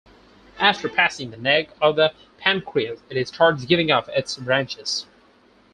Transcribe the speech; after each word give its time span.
After 0.59 0.89
passing 0.89 1.29
the 1.29 1.37
neck 1.37 1.69
of 1.79 1.95
the 1.95 2.11
pancreas 2.39 3.01
it 3.11 3.27
starts 3.27 3.65
giving 3.65 3.91
off 3.91 4.09
its 4.09 4.35
branches. 4.35 5.05